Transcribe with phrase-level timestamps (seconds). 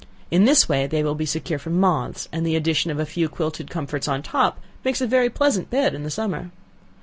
[0.31, 3.29] In this way they will be secure from moths, and the addition of a few
[3.29, 6.49] quilted comforts on the top, makes a very pleasant bed in summer.